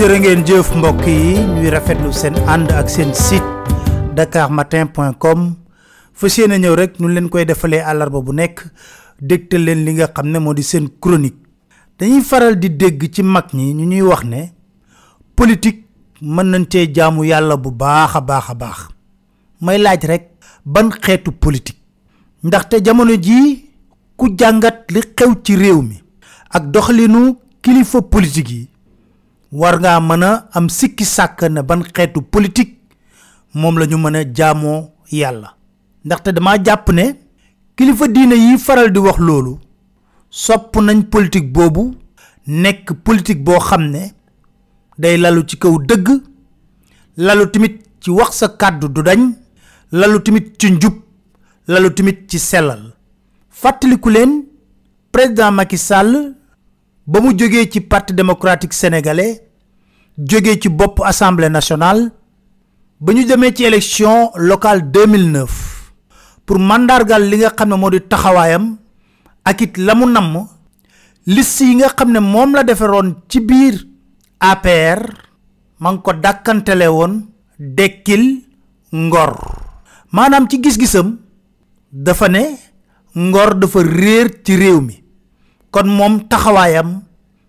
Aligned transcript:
jërë 0.00 0.16
ngeen 0.22 0.44
jëf 0.48 0.68
mbokk 0.78 1.02
yi. 1.04 1.32
Ñuy 1.44 1.68
rafetlu 1.74 2.08
seen 2.16 2.32
ànd 2.48 2.70
ak 2.72 2.88
seen 2.88 3.10
site 3.12 3.44
dakarmatin.com 4.16 5.42
fas 6.16 6.38
yéene 6.38 6.56
ñëw 6.58 6.74
rek 6.78 6.94
nu 7.00 7.08
leen 7.12 7.28
koy 7.28 7.44
defalee 7.44 7.82
àllarba 7.84 8.22
bu 8.24 8.32
nekk 8.32 8.62
dégtal 9.20 9.60
leen 9.66 9.84
li 9.84 9.92
nga 9.98 10.06
xam 10.08 10.30
ne 10.32 10.54
di 10.54 10.62
seen 10.62 10.88
chronique. 11.00 11.36
Dañuy 11.98 12.22
faral 12.22 12.56
di 12.58 12.70
dégg 12.70 13.10
ci 13.12 13.22
mag 13.22 13.52
ñi 13.52 13.74
ñu 13.74 13.84
ñuy 13.84 14.00
wax 14.02 14.24
ne 14.24 14.52
politique 15.36 15.84
mën 16.22 16.46
nañ 16.46 16.64
cee 16.70 16.88
jaamu 16.94 17.24
yàlla 17.24 17.56
bu 17.58 17.70
baax 17.70 18.16
a 18.16 18.20
baax 18.22 18.88
may 19.60 19.76
laaj 19.78 20.04
rek 20.06 20.30
ban 20.64 20.88
xeetu 21.02 21.32
politique? 21.32 21.76
Ndaxte 22.42 22.80
jamono 22.82 23.12
jii 23.20 23.68
ku 24.16 24.28
jàngat 24.38 24.90
li 24.92 25.00
xew 25.16 25.34
ci 25.44 25.56
réew 25.56 25.82
mi 25.82 26.00
ak 26.50 26.70
doxalinu 26.70 27.36
kilifa 27.60 28.00
politique 28.02 28.50
yi 28.50 28.70
war 29.52 29.80
ngaa 29.80 30.00
mën 30.00 30.22
a 30.24 30.30
am 30.56 30.68
sikki 30.68 31.04
sàkk 31.04 31.42
ne 31.50 31.60
ban 31.62 31.82
xeetu 31.94 32.20
politique 32.22 32.74
moom 33.54 33.78
la 33.78 33.86
ñu 33.86 33.96
mën 33.98 34.16
a 34.16 34.22
jaamoo 34.36 34.90
yàlla. 35.10 35.54
Ndaxte 36.04 36.28
dama 36.32 36.56
jàpp 36.64 36.88
ne 36.92 37.04
kilifa 37.76 38.06
diine 38.08 38.34
yi 38.34 38.58
faral 38.58 38.90
di 38.92 38.98
wax 38.98 39.18
loolu 39.18 39.58
sopp 40.30 40.76
nañ 40.76 41.02
politique 41.12 41.52
boobu 41.52 41.94
nekk 42.46 42.92
politique 43.04 43.42
boo 43.44 43.58
xam 43.60 43.84
day 44.98 45.16
lalu 45.16 45.42
ci 45.48 45.56
kaw 45.58 45.74
dëgg 45.88 46.08
lalu 47.16 47.50
tamit 47.52 47.74
ci 48.00 48.10
wax 48.10 48.30
sa 48.38 48.46
kàddu 48.48 48.86
du 48.88 49.02
dañ 49.02 49.22
lalu 49.92 50.18
tamit 50.22 50.46
ci 50.58 50.70
njub 50.72 50.94
lalu 51.68 51.90
tamit 51.94 52.18
ci 52.30 52.38
sellal. 52.38 52.82
Fàttaliku 53.50 54.08
leen 54.10 54.32
président 55.12 55.50
Macky 55.52 55.76
Sall 55.78 56.34
ba 57.10 57.18
mu 57.20 57.30
jógee 57.38 57.66
ci 57.72 57.80
parti 57.80 58.12
démocratique 58.14 58.72
sénégalais 58.72 59.42
jógee 60.16 60.60
ci 60.62 60.68
bopp 60.68 61.00
assemblée 61.04 61.48
nationale 61.50 62.12
ba 63.00 63.12
ñu 63.12 63.24
demee 63.24 63.52
ci 63.56 63.64
élection 63.64 64.30
locale 64.36 64.82
2009 64.92 65.92
pour 66.46 66.58
mandargal 66.60 67.22
li 67.28 67.36
nga 67.38 67.50
xam 67.50 67.68
ne 67.70 67.74
moo 67.76 67.90
di 67.90 68.00
taxawaayam 68.00 68.76
ak 69.44 69.58
liste 71.26 71.62
yi 71.64 71.74
nga 71.76 71.88
la 72.54 72.62
APR 74.40 75.00
ko 76.02 76.12
ngor. 78.92 79.32
Maanaam 80.12 80.48
ci 80.48 80.60
gis-gisam 80.62 81.18
dafa 81.92 82.28
ngor 83.16 83.54
dafa 83.58 83.80
kon 85.70 85.86
moom 85.88 86.20
taxawaayam 86.28 87.00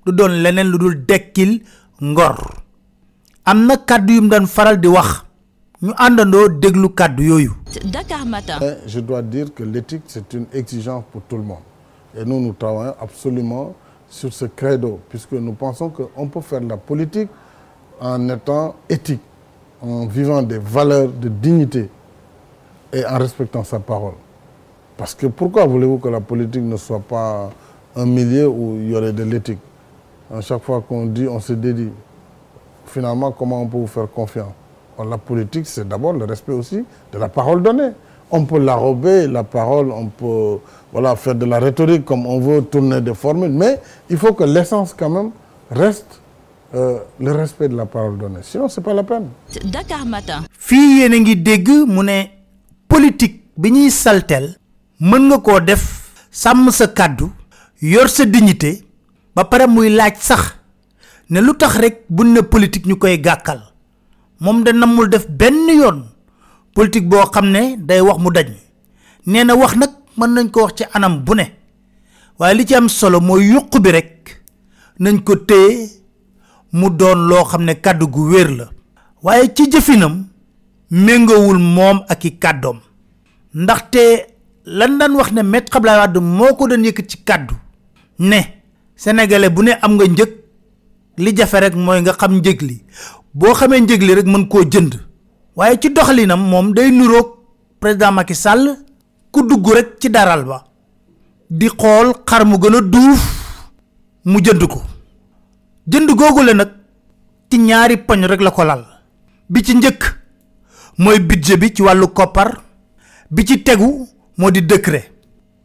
du 0.05 0.11
doon 0.13 0.31
leneen 0.43 0.67
lu 0.71 0.77
dul 0.77 1.05
dekkil 1.05 1.61
ngor 2.01 2.37
am 3.45 3.65
na 3.65 3.77
kàddu 3.77 4.13
yu 4.13 4.21
mu 4.21 4.29
daan 4.29 4.45
faral 4.47 4.77
di 4.79 4.87
wax 4.87 5.23
ñu 5.81 5.91
àndandoo 5.97 6.47
déglu 6.61 6.89
kàddu 6.93 7.23
yooyu 7.23 7.51
Dakar 7.91 8.25
Matin. 8.25 8.59
Je 8.85 8.99
dois 8.99 9.21
dire 9.21 9.53
que 9.53 9.63
l'éthique, 9.63 10.03
c'est 10.07 10.33
une 10.33 10.45
exigence 10.53 11.03
pour 11.11 11.21
tout 11.23 11.37
le 11.37 11.43
monde. 11.43 11.59
Et 12.17 12.25
nous, 12.25 12.39
nous 12.41 12.51
travaillons 12.53 12.95
absolument 12.99 13.73
sur 14.09 14.33
ce 14.33 14.45
credo, 14.45 14.99
puisque 15.09 15.31
nous 15.31 15.53
pensons 15.53 15.89
qu'on 15.89 16.27
peut 16.27 16.41
faire 16.41 16.59
de 16.59 16.67
la 16.67 16.75
politique 16.77 17.29
en 18.01 18.27
étant 18.27 18.75
éthique, 18.89 19.21
en 19.81 20.05
vivant 20.07 20.41
des 20.41 20.57
valeurs 20.57 21.07
de 21.09 21.29
dignité 21.29 21.89
et 22.91 23.05
en 23.05 23.17
respectant 23.17 23.63
sa 23.63 23.79
parole. 23.79 24.15
Parce 24.97 25.15
que 25.15 25.27
pourquoi 25.27 25.65
voulez-vous 25.65 25.99
que 25.99 26.09
la 26.09 26.19
politique 26.19 26.63
ne 26.63 26.75
soit 26.75 26.99
pas 26.99 27.49
un 27.95 28.05
milieu 28.05 28.47
où 28.47 28.77
il 28.79 28.89
y 28.91 28.95
aurait 28.95 29.13
de 29.13 29.23
l'éthique 29.23 29.59
À 30.33 30.41
chaque 30.41 30.63
fois 30.63 30.81
qu'on 30.87 31.05
dit, 31.07 31.27
on 31.27 31.39
se 31.39 31.53
dédie. 31.53 31.89
Finalement, 32.85 33.31
comment 33.31 33.61
on 33.63 33.67
peut 33.67 33.77
vous 33.77 33.87
faire 33.87 34.07
confiance? 34.13 34.53
La 35.09 35.17
politique, 35.17 35.65
c'est 35.65 35.87
d'abord 35.87 36.13
le 36.13 36.25
respect 36.25 36.51
aussi 36.53 36.83
de 37.11 37.17
la 37.17 37.27
parole 37.27 37.63
donnée. 37.63 37.89
On 38.29 38.45
peut 38.45 38.59
l'arrober, 38.59 39.27
la 39.27 39.43
parole, 39.43 39.91
on 39.91 40.05
peut 40.07 40.59
voilà, 40.91 41.15
faire 41.15 41.33
de 41.35 41.45
la 41.45 41.59
rhétorique 41.59 42.05
comme 42.05 42.25
on 42.27 42.39
veut, 42.39 42.61
tourner 42.61 43.01
des 43.01 43.13
formules, 43.15 43.49
mais 43.51 43.79
il 44.09 44.17
faut 44.17 44.33
que 44.33 44.43
l'essence 44.43 44.93
quand 44.93 45.09
même 45.09 45.31
reste 45.71 46.21
euh, 46.75 46.99
le 47.19 47.31
respect 47.31 47.67
de 47.67 47.75
la 47.75 47.85
parole 47.87 48.17
donnée. 48.17 48.39
Sinon, 48.43 48.69
c'est 48.69 48.81
pas 48.81 48.93
la 48.93 49.03
peine. 49.03 49.27
Dakar 49.65 50.05
Matin. 50.05 50.41
ne 50.69 52.23
politique 52.87 53.41
saltel 53.89 54.55
mën 54.99 55.27
nga 55.27 55.37
koo 55.39 55.59
def 55.59 55.83
sàmm 56.31 56.69
sa 56.71 56.87
kàddu 56.87 57.25
yor 57.81 58.07
sa 58.09 58.25
dignité 58.25 58.85
ba 59.35 59.43
pare 59.49 59.65
muy 59.67 59.89
laaj 59.89 60.13
sax 60.21 60.53
ne 61.29 61.39
lu 61.41 61.53
tax 61.57 61.75
rek 61.81 62.05
buñ 62.09 62.27
ne 62.33 62.41
politique 62.41 62.85
ñu 62.85 62.95
koy 62.97 63.17
gàkkal. 63.19 63.61
Moom 64.39 64.63
da 64.63 64.71
namul 64.73 65.09
def 65.09 65.25
benn 65.29 65.67
yoon 65.69 66.03
politique 66.75 67.07
boo 67.09 67.25
xam 67.33 67.49
ne 67.49 67.77
day 67.77 68.01
wax 68.01 68.17
mu 68.19 68.29
daj 68.31 68.47
nee 69.25 69.43
na 69.43 69.55
wax 69.55 69.75
nag 69.75 69.89
mën 70.17 70.29
nañ 70.33 70.49
ko 70.51 70.61
wax 70.63 70.73
ci 70.77 70.83
anam 70.93 71.23
bu 71.25 71.33
ne. 71.35 71.45
Waaye 72.39 72.53
li 72.55 72.65
ci 72.67 72.75
am 72.75 72.87
solo 72.89 73.19
mooy 73.19 73.49
yuq 73.49 73.79
bi 73.81 73.91
rek 73.91 74.41
nañ 74.99 75.23
ko 75.23 75.35
téye 75.35 75.89
mu 76.73 76.89
doon 76.89 77.27
loo 77.29 77.43
xam 77.45 77.63
ne 77.63 77.73
gu 78.13 78.21
wér 78.31 78.49
la. 78.57 78.65
Waaye 79.23 79.53
ci 79.55 79.69
jëfinam 79.71 80.27
méngowul 80.91 81.57
moom 81.57 82.03
ak 82.07 82.25
i 82.25 82.37
kàddoom. 82.37 82.79
Ndaxte 83.55 84.27
lan 84.65 84.97
daan 84.99 85.15
wax 85.15 85.31
ne 85.31 85.41
Maître 85.43 85.75
Abdoulaye 85.77 85.99
Wade 85.99 86.19
moo 86.19 86.53
ko 86.55 86.67
doon 86.67 86.83
yëkk 86.85 87.07
ci 87.09 87.17
kàddu 87.23 87.55
ne 88.21 88.39
sénégalais 88.95 89.49
bu 89.49 89.63
ne 89.63 89.71
am 89.81 89.95
nga 89.95 90.05
njëg 90.05 90.31
li 91.17 91.35
jafe 91.35 91.55
rek 91.59 91.75
mooy 91.75 92.01
nga 92.01 92.13
xam 92.13 92.33
njëg 92.39 92.61
li. 92.61 92.77
Boo 93.33 93.53
xamee 93.53 93.79
njëg 93.81 94.01
li 94.03 94.13
rek 94.15 94.25
mën 94.25 94.47
koo 94.47 94.63
jënd. 94.63 94.93
Waaye 95.55 95.79
ci 95.81 95.89
doxalinam 95.89 96.39
moom 96.49 96.73
day 96.73 96.91
nuroog 96.91 97.27
président 97.79 98.11
Macky 98.11 98.35
Sall 98.35 98.77
ku 99.31 99.41
dugg 99.47 99.67
rek 99.73 99.87
ci 99.99 100.09
daral 100.09 100.43
ba. 100.45 100.63
Di 101.49 101.67
xool 101.67 102.13
xar 102.25 102.45
mu 102.45 102.57
gën 102.57 102.75
a 102.75 102.81
duuf 102.81 103.21
mu 104.25 104.39
jënd 104.39 104.67
ko. 104.67 104.81
Jënd 105.87 106.09
googu 106.15 106.43
la 106.43 106.53
nag 106.53 106.69
ci 107.49 107.57
ñaari 107.57 107.97
poñ 107.97 108.25
rek 108.25 108.41
la 108.41 108.51
ko 108.51 108.63
lal. 108.63 108.85
Bi 109.49 109.63
ci 109.63 109.75
njëkk 109.75 110.01
mooy 110.97 111.19
budget 111.19 111.57
bi 111.59 111.73
ci 111.73 111.81
wàllu 111.81 112.07
koppar. 112.13 112.61
Bi 113.31 113.45
ci 113.45 113.63
tegu 113.63 114.07
moo 114.37 114.51
di 114.51 114.61
décret. 114.61 115.09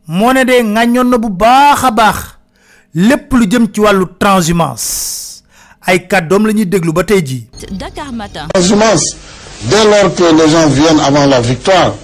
Moo 0.09 0.33
ne 0.33 0.45
de 0.45 0.63
ŋàññoon 0.63 1.09
na 1.11 1.19
bu 1.19 1.29
baax 1.31 1.85
a 1.85 1.91
lépp 2.97 3.33
lu 3.35 3.47
jëm 3.51 3.67
ci 3.73 3.81
wàllu 3.81 4.07
transhumance 4.19 5.43
ay 5.87 6.07
kàddoom 6.09 6.47
la 6.47 6.53
ñuy 6.53 6.67
déglu 6.67 6.93
ba 6.93 7.05
tey 7.05 7.21
jii 7.25 7.47
Dakar 7.73 8.11
Matin. 8.13 8.49
Transhumance, 8.53 9.05
dès 9.65 9.85
lors 9.85 10.15
que 10.15 10.25
les 10.35 10.49
gens 10.51 10.67
viennent 10.69 11.01
avant 11.01 11.27
la 11.27 11.41
victoire, 11.41 11.95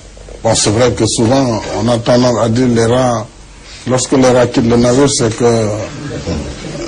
bon, 0.42 0.54
c'est 0.54 0.70
vrai 0.70 0.92
que 0.92 1.04
souvent, 1.06 1.60
on 1.82 1.88
a 1.88 1.98
tendance 1.98 2.38
à 2.42 2.48
dire 2.48 2.68
les 2.68 2.86
rats, 2.86 3.26
lorsque 3.88 4.12
les 4.12 4.28
rats 4.30 4.46
quittent 4.46 4.68
le 4.68 4.76
navire, 4.76 5.08
c'est 5.10 5.34
que, 5.36 5.68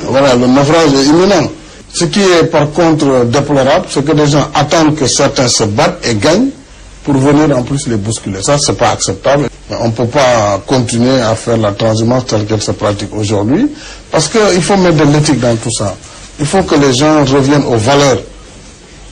voilà, 0.08 0.34
le 0.36 0.46
naufrage 0.46 0.92
est 0.92 1.04
imminent. 1.06 1.48
Ce 1.92 2.04
qui 2.04 2.20
est 2.20 2.44
par 2.50 2.70
contre 2.72 3.24
déplorable, 3.24 3.86
c'est 3.88 4.04
que 4.04 4.12
les 4.12 4.26
gens 4.26 4.48
attendent 4.54 4.94
que 4.96 5.06
certains 5.06 5.48
se 5.48 5.64
battent 5.64 6.04
et 6.06 6.14
gagnent 6.16 6.50
pour 7.04 7.14
venir 7.14 7.56
en 7.56 7.62
plus 7.62 7.86
les 7.88 7.96
bousculer. 7.96 8.42
Ça, 8.42 8.58
c'est 8.58 8.76
pas 8.78 8.90
acceptable. 8.90 9.48
On 9.70 9.86
ne 9.86 9.92
peut 9.92 10.06
pas 10.06 10.60
continuer 10.66 11.20
à 11.22 11.34
faire 11.34 11.56
la 11.56 11.72
transhumance 11.72 12.26
telle 12.26 12.44
qu'elle 12.44 12.60
se 12.60 12.72
pratique 12.72 13.14
aujourd'hui, 13.16 13.66
parce 14.10 14.28
qu'il 14.28 14.62
faut 14.62 14.76
mettre 14.76 14.98
de 15.06 15.10
l'éthique 15.12 15.40
dans 15.40 15.56
tout 15.56 15.70
ça. 15.72 15.94
Il 16.38 16.44
faut 16.46 16.62
que 16.62 16.74
les 16.74 16.92
gens 16.92 17.24
reviennent 17.24 17.64
aux 17.64 17.76
valeurs. 17.78 18.18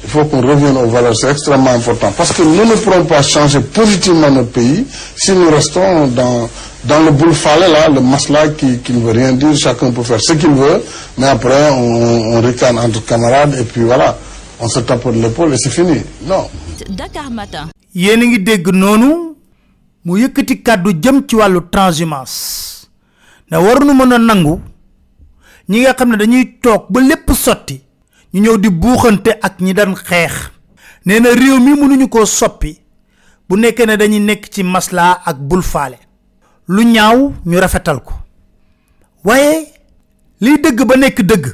Il 0.05 0.11
faut 0.11 0.25
qu'on 0.25 0.43
revienne 0.43 0.77
aux 0.77 0.89
valeurs, 0.89 1.17
c'est 1.17 1.31
extrêmement 1.31 1.71
important. 1.71 2.13
Parce 2.17 2.33
que 2.33 2.43
nous 2.43 2.65
ne 2.67 2.75
pourrons 2.75 3.05
pas 3.05 3.23
changer 3.23 3.61
positivement 3.61 4.31
notre 4.31 4.51
pays 4.51 4.85
si 5.17 5.33
nous 5.33 5.49
restons 5.51 6.09
dans, 6.09 6.51
dans 6.85 7.01
le 7.01 7.13
boule 7.13 7.33
là, 7.73 7.89
le 7.89 8.01
masla 8.01 8.49
qui, 8.49 8.79
qui 8.79 8.93
ne 8.93 9.01
veut 9.07 9.13
rien 9.13 9.33
dire, 9.33 9.57
chacun 9.57 9.91
peut 9.91 10.03
faire 10.03 10.21
ce 10.21 10.33
qu'il 10.35 10.51
veut, 10.51 10.83
mais 11.17 11.29
après 11.29 11.71
on, 11.71 12.35
on 12.37 12.41
ricane 12.43 12.79
entre 12.79 13.05
camarades 13.07 13.57
et 13.59 13.63
puis 13.65 13.83
voilà, 13.85 14.19
on 14.61 14.69
se 14.69 14.81
tape 14.81 15.07
de 15.07 15.23
l'épaule 15.23 15.55
et 15.55 15.57
c'est 15.57 15.71
fini. 15.71 15.99
Non. 16.27 16.47
Dakar 16.91 17.31
Matin. 17.31 17.69
Mu 20.05 20.17
yëkkati 20.19 20.63
kàddu 20.63 20.93
jëm 21.03 21.23
ci 21.29 21.37
wàllu 21.37 21.61
transhumance. 21.71 22.87
Ne 23.51 23.57
waruñu 23.59 23.95
mën 23.95 24.13
a 24.13 24.19
nangu 24.19 24.61
ñi 25.69 25.81
nga 25.81 25.95
xam 25.95 26.11
ne 26.11 26.17
dañuy 26.17 26.59
toog 26.63 26.87
ba 26.91 27.01
lépp 27.01 27.31
sotti 27.33 27.81
ñu 28.35 28.41
ñëw 28.41 28.57
di 28.59 28.71
buuxante 28.71 29.39
ak 29.41 29.61
ñi 29.61 29.73
daan 29.75 29.95
xeex. 29.95 30.33
Nee 31.05 31.21
na 31.21 31.31
réew 31.35 31.59
mi 31.61 31.75
mënuñu 31.75 32.09
koo 32.09 32.25
soppi 32.27 32.79
bu 33.49 33.57
nekkee 33.57 33.87
ne 33.87 33.97
dañuy 33.97 34.21
nekk 34.21 34.49
ci 34.51 34.63
maslaa 34.63 35.21
ak 35.25 35.37
bul 35.39 35.63
faale. 35.63 35.99
Lu 36.69 36.83
ñaaw 36.85 37.33
ñu 37.47 37.59
rafetal 37.61 38.01
ko. 38.03 38.13
Waaye 39.25 39.67
liy 40.41 40.59
dëgg 40.61 40.85
ba 40.87 40.97
nekk 40.97 41.23
dëgg 41.23 41.47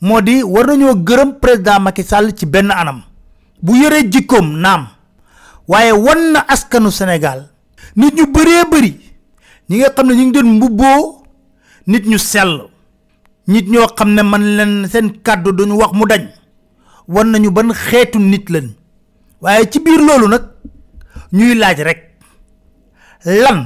moo 0.00 0.20
di 0.20 0.42
war 0.42 0.66
nañoo 0.66 0.94
gërëm 0.94 1.38
président 1.40 1.80
Macky 1.80 2.02
Sall 2.04 2.34
ci 2.36 2.46
benn 2.46 2.70
anam. 2.70 3.02
Bu 3.62 3.74
yëree 3.76 4.08
jikkoom 4.10 4.58
naam 4.60 4.86
waaye 5.68 5.92
wan 5.92 6.32
na 6.32 6.40
askanu 6.48 6.90
Sénégal. 6.90 7.40
nit 7.96 8.14
ñu 8.14 8.26
bëree 8.34 8.64
bëri 8.70 8.90
ñi 9.68 9.76
nga 9.78 9.90
xam 9.96 10.06
ne 10.08 10.14
ñu 10.14 10.22
ngi 10.24 10.32
doon 10.32 10.48
mbubboo 10.56 11.22
nit 11.86 12.04
ñu 12.06 12.18
sell 12.18 12.52
nit 13.46 13.66
ñoo 13.68 13.86
xam 13.96 14.10
ne 14.14 14.22
man 14.22 14.44
leen 14.56 14.88
seen 14.92 15.08
kàddu 15.22 15.52
duñu 15.52 15.74
wax 15.80 15.92
mu 15.92 16.04
dañ 16.06 16.24
wan 17.08 17.30
nañu 17.30 17.50
ban 17.50 17.72
xeetu 17.74 18.18
nit 18.18 18.48
leen 18.50 18.68
waaye 19.40 19.64
ci 19.70 19.78
biir 19.80 20.00
loolu 20.00 20.28
nag 20.28 20.44
ñuy 21.32 21.54
laaj 21.54 21.78
rek 21.88 22.00
lan 23.24 23.60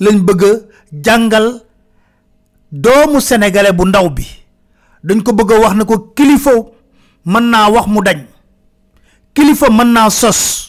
lañ 0.00 0.16
bëgg 0.26 0.42
jàngal 1.04 1.46
doomu 2.72 3.20
sénégalais 3.20 3.72
bu 3.72 3.84
ndaw 3.86 4.10
bi? 4.10 4.24
dañ 5.04 5.22
ko 5.22 5.32
bëgg 5.32 5.50
wax 5.62 5.74
ne 5.76 5.84
ko 5.84 5.98
kilifa 6.16 6.52
mën 7.24 7.44
naa 7.50 7.70
wax 7.70 7.86
mu 7.86 8.00
dañ 8.02 8.20
kilifa 9.34 9.70
mën 9.70 9.92
naa 9.92 10.10
sos 10.10 10.67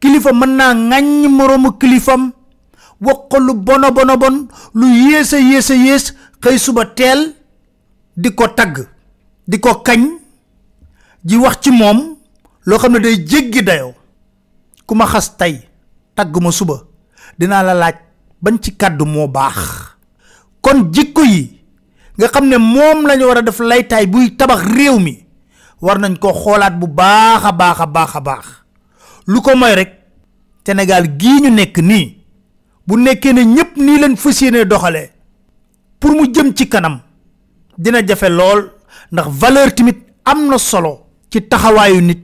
kilifa 0.00 0.32
mën 0.32 0.52
naa 0.56 0.74
ŋàññ 0.74 1.28
moroomu 1.28 1.72
kilifam. 1.78 2.32
Wax 3.00 3.18
ko 3.30 3.38
lu 3.38 3.54
bono 3.54 3.90
bono 3.92 4.16
bon. 4.16 4.48
Lu 4.74 4.86
yées 4.86 5.32
a 5.34 5.38
yées 5.38 5.70
a 5.70 5.74
yées 5.74 6.04
xëy 6.42 6.58
suba 6.58 6.84
teel 6.86 7.34
di 8.16 8.30
ko 8.34 8.48
tagg 8.48 8.86
di 9.46 9.58
ko 9.60 9.82
kañ 9.82 10.02
ji 11.24 11.36
wax 11.36 11.56
ci 11.62 11.70
moom 11.70 12.16
loo 12.66 12.78
xam 12.78 12.92
ne 12.92 12.98
day 13.00 13.16
jéggi 13.26 13.62
dayoo 13.62 13.94
ku 14.86 14.94
ma 14.94 15.06
xas 15.06 15.36
tey 15.36 15.60
tagg 16.14 16.34
suba. 16.50 16.82
Dinaa 17.38 17.62
la 17.62 17.74
laaj 17.74 17.94
ban 18.42 18.58
ci 18.62 18.74
kàddu 18.76 19.04
moo 19.04 19.28
baax. 19.28 19.56
Kon 20.60 20.90
jikko 20.92 21.22
yi 21.22 21.58
nga 22.18 22.28
xam 22.28 22.46
ne 22.48 22.56
moom 22.58 23.06
lañu 23.06 23.26
war 23.26 23.38
a 23.38 23.42
def 23.42 23.58
laytaay 23.60 24.06
buy 24.06 24.36
tabax 24.36 24.62
réew 24.74 24.98
mi 24.98 25.14
war 25.80 25.98
nañ 25.98 26.18
ko 26.18 26.32
xoolaat 26.34 26.74
bu 26.78 26.86
baax 26.86 27.44
a 27.44 27.52
baax 27.52 28.14
a 28.18 28.20
lu 29.28 29.40
ko 29.42 29.56
mooy 29.56 29.74
rek 29.74 29.90
Sénégal 30.68 31.04
gii 31.20 31.40
ñu 31.42 31.50
nekk 31.50 31.78
nii 31.80 32.06
bu 32.86 32.96
nekkee 33.04 33.32
ne 33.32 33.42
ñépp 33.44 33.76
nii 33.76 33.98
leen 34.02 34.16
fas 34.16 34.38
yéene 34.42 34.64
doxalee 34.70 35.10
pour 36.00 36.10
mu 36.10 36.26
jëm 36.34 36.52
ci 36.54 36.68
kanam 36.68 37.00
dina 37.78 38.02
jafe 38.06 38.28
lool 38.28 38.60
ndax 39.12 39.28
valeur 39.40 39.74
tamit 39.74 39.96
am 40.24 40.40
na 40.50 40.58
solo 40.58 40.92
ci 41.30 41.40
taxawaayu 41.50 42.00
nit 42.02 42.20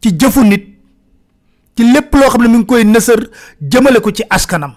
ci 0.00 0.08
jëfu 0.18 0.40
nit 0.44 0.64
ci 1.76 1.82
lépp 1.92 2.14
loo 2.14 2.28
xam 2.30 2.42
ne 2.42 2.48
mi 2.48 2.58
ngi 2.58 2.66
koy 2.66 2.84
nësër 2.84 3.20
jëmale 3.60 4.00
ko 4.00 4.10
ci 4.10 4.22
askanam. 4.30 4.72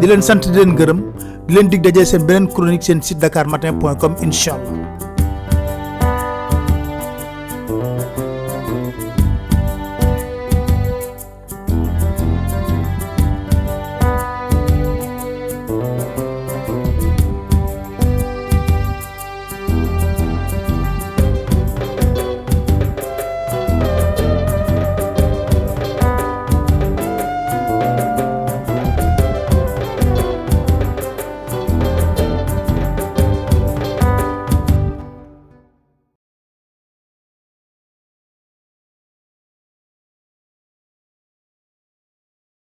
Di 0.00 0.06
leen 0.06 0.22
sant 0.22 0.42
di 0.50 0.56
leen 0.58 0.74
gërëm 0.78 1.00
di 1.46 1.54
leen 1.54 1.68
dig 1.70 1.82
dajee 1.82 2.04
seen 2.06 2.24
beneen 2.26 2.48
chronique 2.54 2.82
seen 2.84 3.02
site 3.02 3.20
dakar 3.20 3.46
matin 3.46 3.78
com 4.00 4.14
incha 4.22 4.54